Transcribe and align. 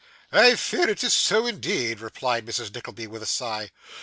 'I 0.31 0.55
fear 0.55 0.89
it 0.89 1.03
is 1.03 1.13
so 1.13 1.45
indeed,' 1.45 1.99
replied 1.99 2.47
Mrs. 2.47 2.73
Nickleby 2.73 3.05
with 3.05 3.21
a 3.21 3.27
sigh. 3.27 3.69